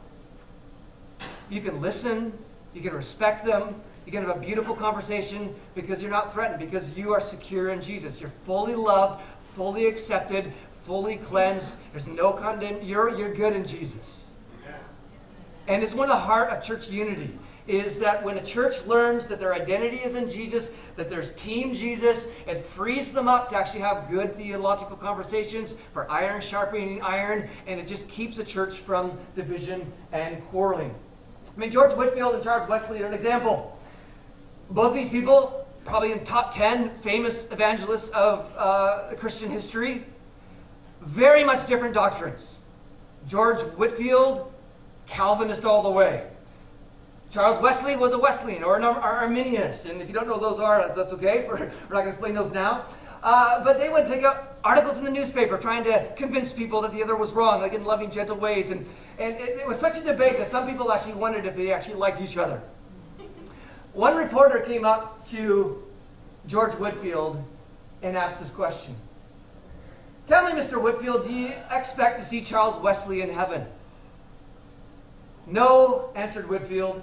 [1.49, 2.33] you can listen,
[2.73, 6.97] you can respect them, you can have a beautiful conversation because you're not threatened, because
[6.97, 8.19] you are secure in Jesus.
[8.19, 9.21] You're fully loved,
[9.59, 10.53] fully accepted,
[10.85, 11.79] fully cleansed.
[11.91, 12.81] There's no condemn.
[12.81, 14.29] You're, you're good in Jesus.
[15.67, 19.27] And it's one of the heart of church unity is that when a church learns
[19.27, 23.57] that their identity is in Jesus, that there's Team Jesus, it frees them up to
[23.57, 28.77] actually have good theological conversations for iron sharpening iron, and it just keeps the church
[28.77, 30.95] from division and quarreling.
[31.53, 33.77] I mean, George Whitefield and Charles Wesley are an example.
[34.69, 40.05] Both these people, probably in top 10 famous evangelists of uh, Christian history,
[41.01, 42.59] very much different doctrines.
[43.27, 44.53] George Whitefield,
[45.07, 46.27] Calvinist all the way.
[47.31, 50.59] Charles Wesley was a Wesleyan or an Ar- Arminianist, and if you don't know those
[50.59, 51.45] are, that's okay.
[51.49, 52.85] We're, we're not going to explain those now.
[53.23, 56.93] Uh, but they would take up articles in the newspaper trying to convince people that
[56.93, 58.69] the other was wrong, like in loving, gentle ways.
[58.69, 58.85] And,
[59.17, 61.95] and it, it was such a debate that some people actually wondered if they actually
[61.95, 62.61] liked each other.
[63.93, 65.83] One reporter came up to
[66.49, 67.41] George Whitefield
[68.01, 68.95] and asked this question
[70.27, 70.81] Tell me, Mr.
[70.81, 73.65] Whitefield, do you expect to see Charles Wesley in heaven?
[75.47, 77.01] No, answered Whitefield.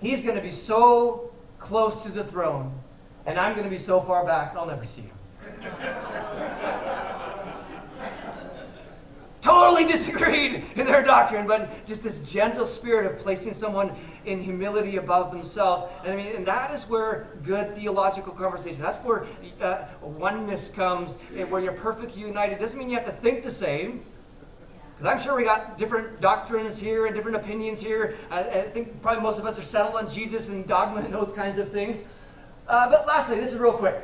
[0.00, 2.78] He's going to be so close to the throne,
[3.24, 5.16] and I'm going to be so far back, I'll never see him.
[9.44, 14.96] totally disagreed in their doctrine, but just this gentle spirit of placing someone in humility
[14.96, 15.84] above themselves.
[16.02, 19.26] And I mean, and that is where good theological conversation, that's where
[19.60, 22.58] uh, oneness comes, and where you're perfectly united.
[22.58, 24.02] Doesn't mean you have to think the same.
[24.96, 28.16] Because I'm sure we got different doctrines here and different opinions here.
[28.30, 31.32] I, I, think probably most of us are settled on Jesus and dogma and those
[31.32, 32.04] kinds of things.
[32.68, 33.96] Uh, but lastly, this is real quick,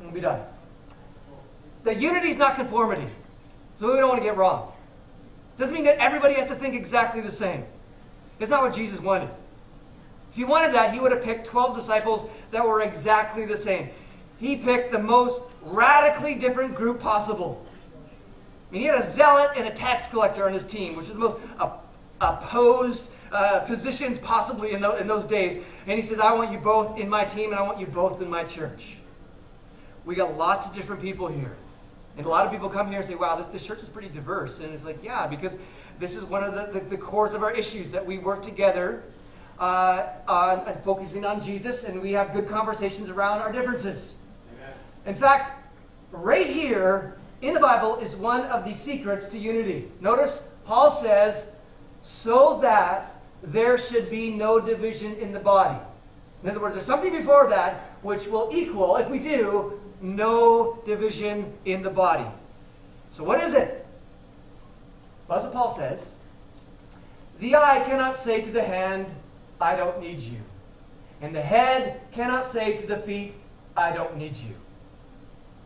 [0.00, 0.40] we'll be done.
[1.82, 3.10] The unity is not conformity.
[3.78, 4.72] So we don't want to get wrong.
[5.58, 7.64] Doesn't mean that everybody has to think exactly the same.
[8.38, 9.30] It's not what Jesus wanted.
[10.30, 13.88] If he wanted that, he would have picked 12 disciples that were exactly the same.
[14.38, 17.64] He picked the most radically different group possible.
[18.68, 21.12] I mean, he had a zealot and a tax collector on his team, which is
[21.12, 21.38] the most
[22.20, 25.62] opposed uh, positions possibly in, the, in those days.
[25.86, 28.20] And he says, I want you both in my team and I want you both
[28.20, 28.96] in my church.
[30.04, 31.56] We got lots of different people here.
[32.16, 34.08] And a lot of people come here and say, wow, this, this church is pretty
[34.08, 34.60] diverse.
[34.60, 35.56] And it's like, yeah, because
[35.98, 39.02] this is one of the, the, the cores of our issues that we work together
[39.58, 44.14] uh, on, on, focusing on Jesus and we have good conversations around our differences.
[44.54, 44.74] Amen.
[45.06, 45.62] In fact,
[46.10, 49.90] right here in the Bible is one of the secrets to unity.
[50.00, 51.48] Notice Paul says,
[52.02, 55.78] so that there should be no division in the body.
[56.42, 61.52] In other words, there's something before that which will equal, if we do, no division
[61.64, 62.26] in the body.
[63.10, 63.86] So, what is it?
[65.28, 66.12] Well, as Paul says,
[67.38, 69.06] the eye cannot say to the hand,
[69.60, 70.38] I don't need you.
[71.20, 73.34] And the head cannot say to the feet,
[73.76, 74.54] I don't need you.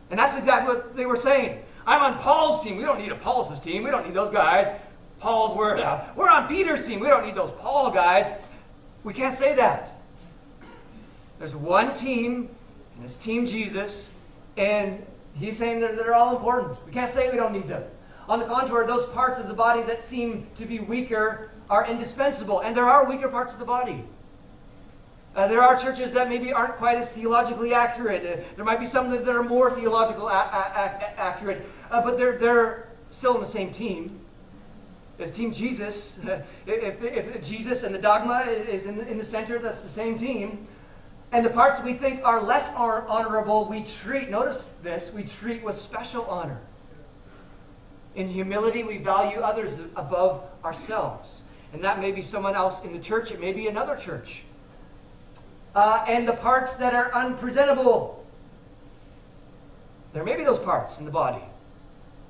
[0.09, 1.63] And that's exactly what they were saying.
[1.85, 2.77] I'm on Paul's team.
[2.77, 3.83] We don't need Apollos' team.
[3.83, 4.67] We don't need those guys.
[5.19, 5.79] Paul's word.
[5.79, 6.99] Uh, we're on Peter's team.
[6.99, 8.31] We don't need those Paul guys.
[9.03, 10.01] We can't say that.
[11.39, 12.49] There's one team,
[12.95, 14.11] and it's Team Jesus,
[14.57, 16.77] and he's saying that they're all important.
[16.85, 17.83] We can't say we don't need them.
[18.27, 22.59] On the contrary, those parts of the body that seem to be weaker are indispensable.
[22.61, 24.03] And there are weaker parts of the body.
[25.33, 28.25] Uh, there are churches that maybe aren't quite as theologically accurate.
[28.25, 32.89] Uh, there might be some that, that are more theologically accurate, uh, but they're, they're
[33.11, 34.19] still in the same team.
[35.19, 36.19] As Team Jesus,
[36.65, 40.17] if, if, Jesus and the dogma is in the, in the center, that's the same
[40.17, 40.67] team.
[41.31, 45.77] And the parts we think are less honorable, we treat, notice this, we treat with
[45.77, 46.59] special honor.
[48.15, 51.43] In humility, we value others above ourselves.
[51.71, 54.43] And that may be someone else in the church, it may be another church.
[55.73, 58.25] Uh, and the parts that are unpresentable,
[60.11, 61.41] there may be those parts in the body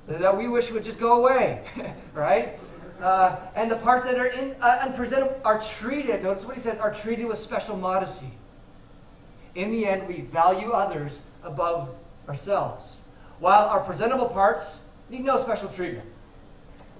[0.06, 1.64] that we wish would just go away,
[2.14, 2.58] right?
[3.00, 6.78] Uh, and the parts that are in, uh, unpresentable are treated, notice what he says,
[6.78, 8.30] are treated with special modesty.
[9.54, 11.94] In the end, we value others above
[12.28, 13.00] ourselves,
[13.38, 16.08] while our presentable parts need no special treatment.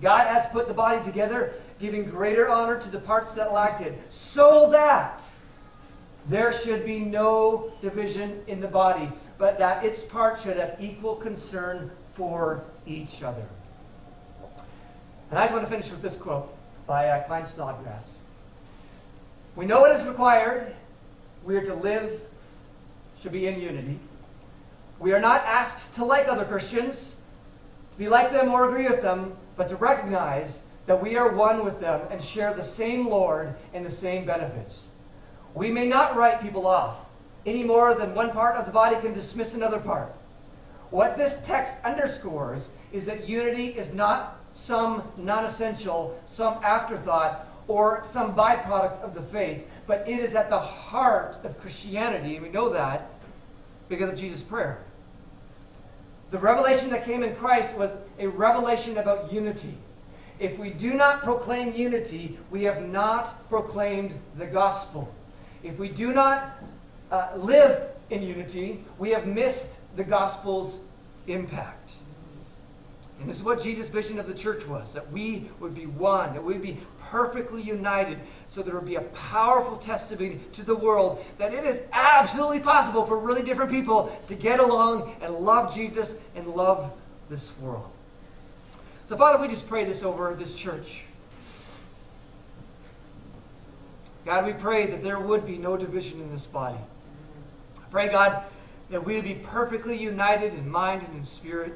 [0.00, 3.98] God has put the body together, giving greater honor to the parts that lacked it,
[4.08, 5.22] so that
[6.28, 11.16] there should be no division in the body, but that its parts should have equal
[11.16, 13.44] concern for each other.
[15.30, 16.54] And I just want to finish with this quote
[16.86, 18.16] by uh, Klyne Snodgrass.
[19.56, 20.74] We know what is required.
[21.44, 22.20] We are to live
[23.22, 23.98] should be in unity.
[24.98, 27.16] We are not asked to like other Christians,
[27.92, 31.64] to be like them or agree with them, but to recognize that we are one
[31.64, 34.88] with them and share the same Lord and the same benefits.
[35.54, 36.96] We may not write people off
[37.46, 40.12] any more than one part of the body can dismiss another part.
[40.90, 48.02] What this text underscores is that unity is not some non essential, some afterthought, or
[48.04, 52.68] some byproduct of the faith, but it is at the heart of Christianity, we know
[52.70, 53.11] that
[53.92, 54.78] because of Jesus' prayer.
[56.30, 59.74] The revelation that came in Christ was a revelation about unity.
[60.38, 65.14] If we do not proclaim unity, we have not proclaimed the gospel.
[65.62, 66.58] If we do not
[67.10, 70.80] uh, live in unity, we have missed the gospel's
[71.26, 71.92] impact.
[73.22, 76.32] And this is what Jesus' vision of the church was that we would be one,
[76.34, 78.18] that we would be perfectly united,
[78.48, 83.06] so there would be a powerful testimony to the world that it is absolutely possible
[83.06, 86.92] for really different people to get along and love Jesus and love
[87.30, 87.88] this world.
[89.06, 91.02] So, Father, we just pray this over this church.
[94.24, 96.78] God, we pray that there would be no division in this body.
[97.76, 98.42] I pray, God,
[98.90, 101.74] that we would be perfectly united in mind and in spirit.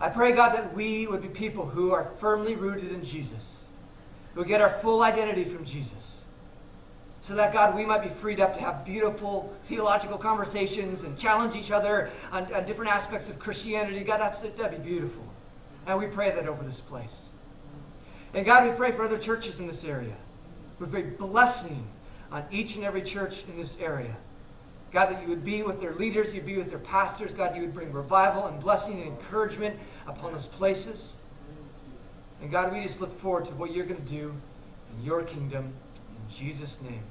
[0.00, 3.62] I pray, God, that we would be people who are firmly rooted in Jesus,
[4.34, 6.24] who get our full identity from Jesus.
[7.20, 11.54] So that, God, we might be freed up to have beautiful theological conversations and challenge
[11.54, 14.00] each other on, on different aspects of Christianity.
[14.00, 15.22] God, that's, that'd be beautiful.
[15.86, 17.28] And we pray that over this place.
[18.32, 20.14] And God, we pray for other churches in this area.
[20.78, 21.86] We pray blessing
[22.32, 24.16] on each and every church in this area.
[24.92, 27.32] God, that you would be with their leaders, you'd be with their pastors.
[27.32, 31.16] God, you would bring revival and blessing and encouragement upon those places.
[32.42, 34.34] And God, we just look forward to what you're going to do
[34.96, 35.72] in your kingdom.
[35.96, 37.02] In Jesus' name.